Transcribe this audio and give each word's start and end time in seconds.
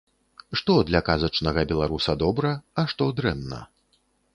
Што 0.61 0.77
для 0.87 1.01
казачнага 1.11 1.67
беларуса 1.75 2.19
добра, 2.25 2.59
а 2.79 2.91
што 2.95 3.13
дрэнна? 3.23 3.67